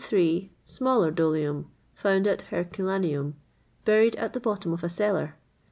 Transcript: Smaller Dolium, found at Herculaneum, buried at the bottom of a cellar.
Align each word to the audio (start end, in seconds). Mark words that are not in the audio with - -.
Smaller 0.65 1.11
Dolium, 1.11 1.65
found 1.93 2.25
at 2.25 2.41
Herculaneum, 2.49 3.35
buried 3.85 4.15
at 4.15 4.33
the 4.33 4.39
bottom 4.39 4.73
of 4.73 4.83
a 4.83 4.89
cellar. 4.89 5.35